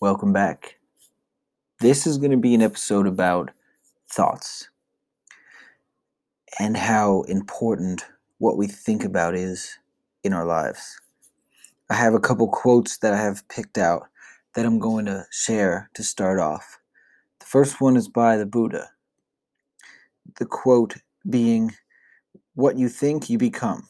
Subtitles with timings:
[0.00, 0.80] welcome back.
[1.78, 3.52] This is going to be an episode about
[4.10, 4.68] thoughts
[6.58, 8.04] and how important
[8.38, 9.78] what we think about is
[10.24, 11.00] in our lives.
[11.88, 14.08] I have a couple quotes that I have picked out
[14.56, 16.80] that I'm going to share to start off.
[17.38, 18.90] The first one is by the Buddha.
[20.40, 20.96] The quote
[21.30, 21.76] being,
[22.56, 23.86] What you think, you become.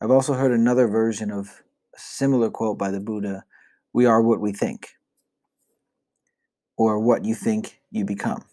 [0.00, 1.62] I've also heard another version of
[1.94, 3.44] a similar quote by the Buddha
[3.96, 4.90] We are what we think,
[6.76, 8.44] or what you think, you become.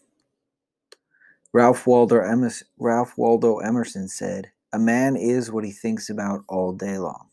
[1.51, 6.71] Ralph Waldo, Emerson, Ralph Waldo Emerson said, A man is what he thinks about all
[6.71, 7.27] day long.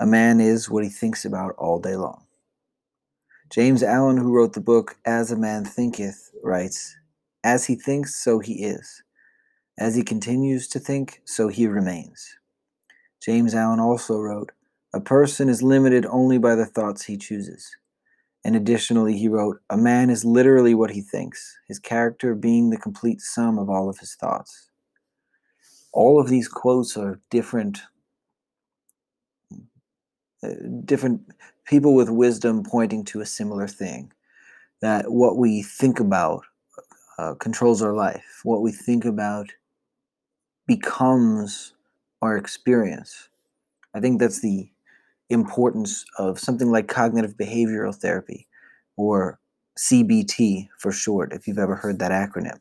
[0.00, 2.24] A man is what he thinks about all day long.
[3.50, 6.96] James Allen, who wrote the book As a Man Thinketh, writes,
[7.44, 9.04] As he thinks, so he is.
[9.78, 12.34] As he continues to think, so he remains.
[13.24, 14.50] James Allen also wrote,
[14.92, 17.76] A person is limited only by the thoughts he chooses.
[18.44, 22.78] And additionally, he wrote, A man is literally what he thinks, his character being the
[22.78, 24.70] complete sum of all of his thoughts.
[25.92, 27.82] All of these quotes are different,
[30.42, 30.48] uh,
[30.84, 31.20] different
[31.66, 34.12] people with wisdom pointing to a similar thing
[34.80, 36.44] that what we think about
[37.18, 38.40] uh, controls our life.
[38.44, 39.50] What we think about
[40.66, 41.74] becomes
[42.22, 43.28] our experience.
[43.94, 44.70] I think that's the
[45.30, 48.46] importance of something like cognitive behavioral therapy
[48.96, 49.38] or
[49.78, 52.58] CBT for short, if you've ever heard that acronym.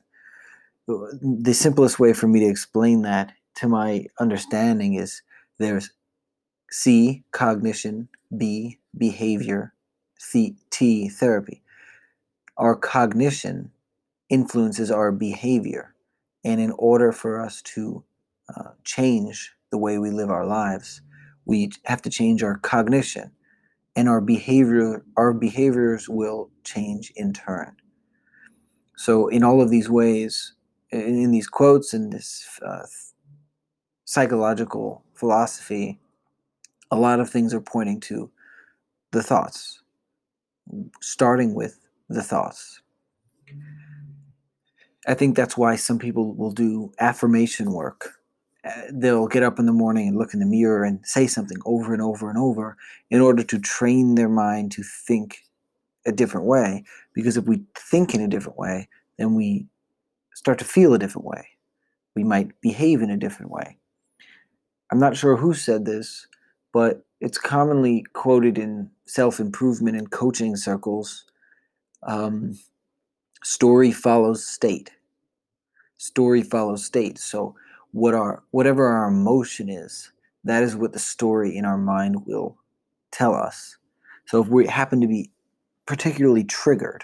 [0.87, 5.21] The simplest way for me to explain that to my understanding is
[5.57, 5.91] there's
[6.71, 9.73] C, cognition, B, behavior,
[10.17, 11.61] C, T, therapy.
[12.58, 13.71] Our cognition
[14.29, 15.95] influences our behavior.
[16.43, 18.03] And in order for us to
[18.55, 21.02] uh, change the way we live our lives,
[21.49, 23.32] we have to change our cognition
[23.95, 27.76] and our behavior our behaviors will change in turn.
[28.98, 30.54] So in all of these ways
[30.92, 32.86] in, these quotes and this uh,
[34.05, 35.99] psychological philosophy
[36.92, 38.32] a lot of things are pointing to
[39.11, 39.82] the thoughts
[41.02, 42.82] starting with the thoughts.
[45.08, 48.18] I think that's why some people will do affirmation work
[48.91, 51.93] they'll get up in the morning and look in the mirror and say something over
[51.93, 52.77] and over and over
[53.09, 55.39] in order to train their mind to think
[56.05, 56.83] a different way.
[57.13, 59.67] Because if we think in a different way, then we
[60.33, 61.47] start to feel a different way.
[62.15, 63.77] We might behave in a different way.
[64.91, 66.27] I'm not sure who said this,
[66.73, 71.25] but it's commonly quoted in self improvement and coaching circles.
[72.03, 72.58] Um,
[73.43, 74.91] story follows state.
[75.97, 77.19] Story follows state.
[77.19, 77.55] So
[77.92, 80.11] what our whatever our emotion is,
[80.44, 82.58] that is what the story in our mind will
[83.11, 83.77] tell us.
[84.26, 85.32] So if we happen to be
[85.86, 87.04] particularly triggered,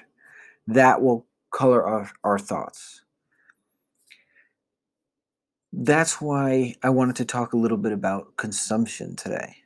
[0.67, 3.01] that will color our, our thoughts.
[5.73, 9.57] That's why I wanted to talk a little bit about consumption today.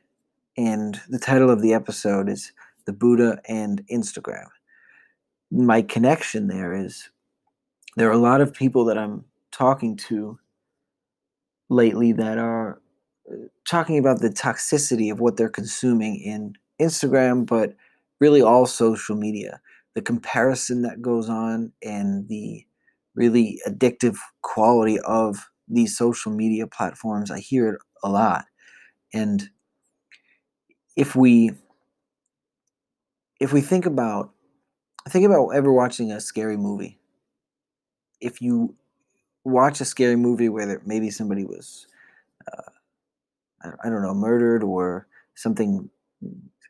[0.56, 2.52] And the title of the episode is
[2.86, 4.46] The Buddha and Instagram.
[5.52, 7.10] My connection there is
[7.96, 10.38] there are a lot of people that I'm talking to
[11.70, 12.82] lately that are
[13.32, 13.36] uh,
[13.66, 17.76] talking about the toxicity of what they're consuming in Instagram, but
[18.20, 19.60] really all social media.
[19.94, 22.66] The comparison that goes on and the
[23.16, 27.30] really addictive quality of these social media platforms.
[27.30, 28.46] I hear it a lot.
[29.14, 29.50] And
[30.96, 31.52] if we
[33.40, 34.32] if we think about
[35.08, 36.98] think about ever watching a scary movie.
[38.20, 38.74] If you
[39.44, 41.86] watch a scary movie where maybe somebody was,
[42.52, 42.70] uh,
[43.62, 45.88] I, I don't know, murdered or something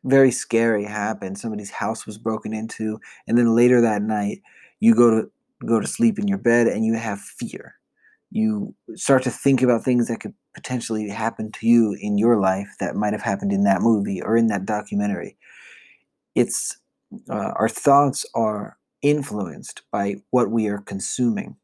[0.04, 1.38] very scary happened.
[1.38, 4.42] Somebody's house was broken into, and then later that night,
[4.80, 5.30] you go to
[5.66, 7.74] go to sleep in your bed and you have fear.
[8.30, 12.68] You start to think about things that could potentially happen to you in your life
[12.80, 15.36] that might have happened in that movie or in that documentary.
[16.34, 16.78] It's
[17.28, 21.56] uh, our thoughts are influenced by what we are consuming.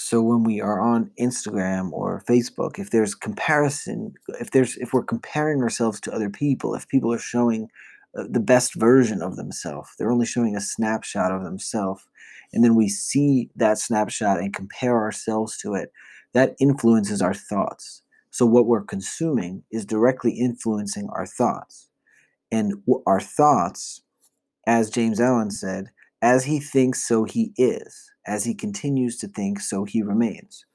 [0.00, 5.02] So when we are on Instagram or Facebook, if there's comparison, if there's if we're
[5.02, 7.68] comparing ourselves to other people, if people are showing
[8.16, 12.06] uh, the best version of themselves, they're only showing a snapshot of themselves,
[12.52, 15.90] and then we see that snapshot and compare ourselves to it,
[16.32, 18.02] that influences our thoughts.
[18.30, 21.90] So what we're consuming is directly influencing our thoughts.
[22.52, 22.74] And
[23.04, 24.02] our thoughts,
[24.64, 25.90] as James Allen said,
[26.22, 28.10] as he thinks, so he is.
[28.26, 30.66] As he continues to think, so he remains.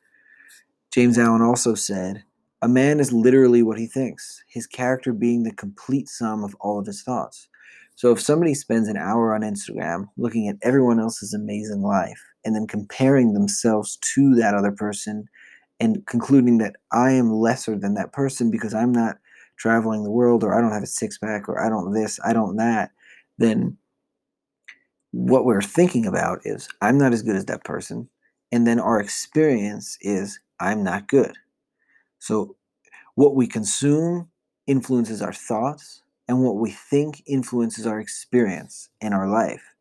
[0.91, 2.23] James Allen also said,
[2.61, 6.79] A man is literally what he thinks, his character being the complete sum of all
[6.79, 7.47] of his thoughts.
[7.95, 12.55] So if somebody spends an hour on Instagram looking at everyone else's amazing life and
[12.55, 15.27] then comparing themselves to that other person
[15.79, 19.17] and concluding that I am lesser than that person because I'm not
[19.57, 22.33] traveling the world or I don't have a six pack or I don't this, I
[22.33, 22.91] don't that,
[23.37, 23.77] then
[25.13, 28.09] what we're thinking about is I'm not as good as that person.
[28.51, 31.35] And then our experience is I'm not good.
[32.17, 32.55] So
[33.13, 34.29] what we consume
[34.65, 39.75] influences our thoughts, and what we think influences our experience in our life.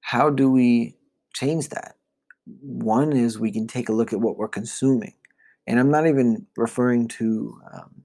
[0.00, 0.96] How do we
[1.34, 1.96] change that?
[2.46, 5.14] One is we can take a look at what we're consuming.
[5.66, 8.04] And I'm not even referring to, um,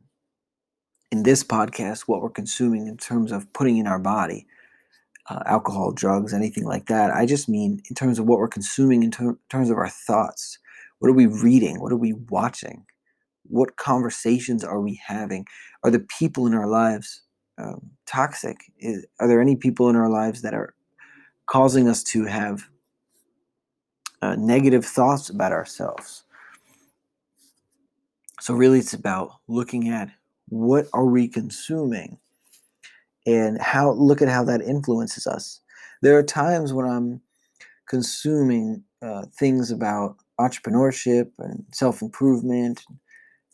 [1.11, 4.47] in this podcast, what we're consuming in terms of putting in our body
[5.29, 7.11] uh, alcohol, drugs, anything like that.
[7.11, 10.59] I just mean in terms of what we're consuming, in ter- terms of our thoughts.
[10.99, 11.81] What are we reading?
[11.81, 12.85] What are we watching?
[13.43, 15.45] What conversations are we having?
[15.83, 17.21] Are the people in our lives
[17.57, 18.57] um, toxic?
[18.79, 20.73] Is, are there any people in our lives that are
[21.45, 22.69] causing us to have
[24.21, 26.23] uh, negative thoughts about ourselves?
[28.39, 30.09] So really, it's about looking at
[30.49, 32.17] what are we consuming
[33.25, 35.61] and how look at how that influences us.
[36.01, 37.21] There are times when I'm
[37.87, 42.83] consuming uh, things about entrepreneurship and self improvement,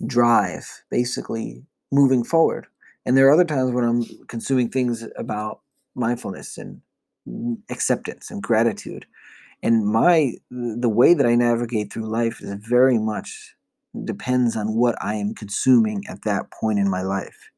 [0.05, 2.67] drive, basically moving forward.
[3.05, 5.61] And there are other times when I'm consuming things about
[5.95, 6.81] mindfulness and
[7.69, 9.05] acceptance and gratitude.
[9.61, 13.55] And my the way that I navigate through life is very much
[14.05, 17.49] depends on what I am consuming at that point in my life.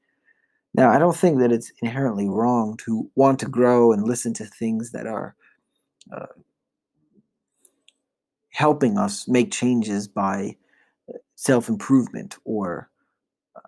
[0.73, 4.45] Now, I don't think that it's inherently wrong to want to grow and listen to
[4.45, 5.35] things that are
[6.11, 6.27] uh,
[8.51, 10.55] helping us make changes by
[11.09, 12.89] uh, self improvement or
[13.55, 13.67] uh,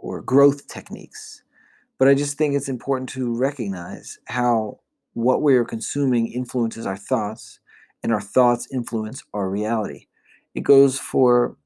[0.00, 1.42] or growth techniques.
[1.98, 4.80] But I just think it's important to recognize how
[5.14, 7.60] what we are consuming influences our thoughts,
[8.02, 10.06] and our thoughts influence our reality.
[10.54, 11.56] It goes for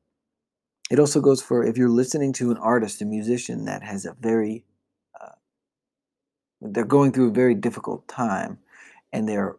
[0.90, 4.16] it also goes for if you're listening to an artist, a musician that has a
[4.20, 4.64] very,
[5.20, 5.32] uh,
[6.60, 8.58] they're going through a very difficult time
[9.12, 9.56] and they're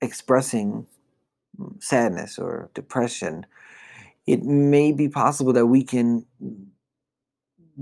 [0.00, 0.86] expressing
[1.58, 3.46] mm, sadness or depression,
[4.26, 6.26] it may be possible that we can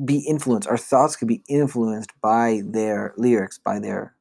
[0.05, 4.15] be influenced, our thoughts could be influenced by their lyrics, by their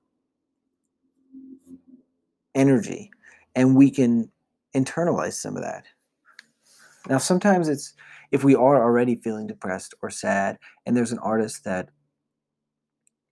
[2.53, 3.09] energy,
[3.55, 4.29] and we can
[4.75, 5.85] internalize some of that.
[7.09, 7.93] Now, sometimes it's
[8.31, 11.89] if we are already feeling depressed or sad, and there's an artist that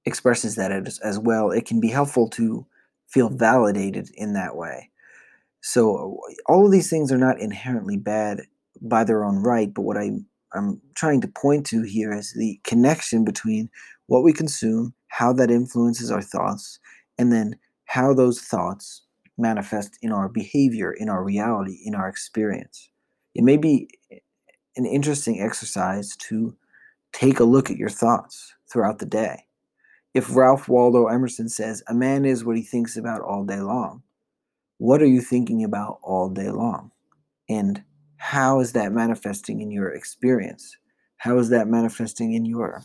[0.06, 2.66] expresses that as, well, it can be helpful to
[3.08, 4.90] feel validated in that way.
[5.62, 8.42] So, all of these things are not inherently bad
[8.82, 10.12] by their own right, but what I,
[10.54, 13.70] I'm trying to point to here is the connection between
[14.08, 16.80] what we consume, how that influences our thoughts,
[17.18, 19.04] and then how those thoughts
[19.38, 22.91] manifest in our behavior, in our reality, in our experience
[23.34, 23.90] it may be
[24.76, 26.56] an interesting exercise to
[27.14, 29.46] take a look at your thoughts throughout the day.
[30.14, 34.04] If Ralph Waldo Emerson says, A man is what he thinks about all day long,
[34.78, 36.92] what are you thinking about all day long?
[37.50, 37.84] And
[38.18, 40.78] how is that manifesting in your experience?
[41.18, 42.84] How is that manifesting in your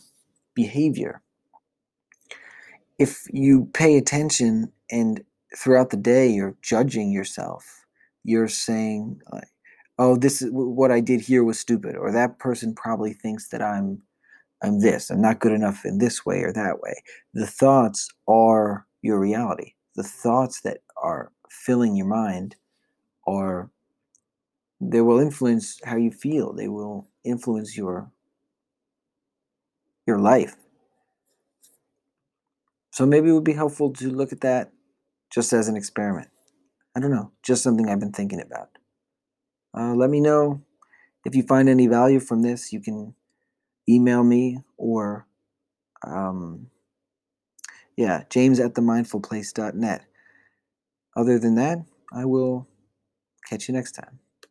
[0.55, 1.23] behavior?
[2.99, 5.23] If you pay attention and
[5.57, 7.85] throughout the day you're judging yourself,
[8.25, 9.21] you're saying,
[9.99, 13.62] oh this is what i did here was stupid or that person probably thinks that
[13.62, 14.03] i'm
[14.62, 16.95] i'm this i'm not good enough in this way or that way.
[17.35, 19.75] The thoughts are your reality.
[19.95, 22.57] The thoughts that are filling your mind
[23.26, 23.71] are
[24.81, 26.53] they will influence how you feel.
[26.53, 28.11] They will influence your
[30.07, 30.57] your life.
[32.93, 34.73] So maybe it would be helpful to look at that
[35.31, 36.29] just as an experiment.
[36.97, 38.75] I don't know just something i've been thinking about
[39.76, 40.62] uh, let me know
[41.25, 42.73] if you find any value from this.
[42.73, 43.14] You can
[43.88, 45.26] email me or,
[46.06, 46.68] um,
[47.97, 50.04] yeah, james at themindfulplace.net.
[51.16, 51.78] Other than that,
[52.12, 52.68] I will
[53.49, 54.21] catch you next time.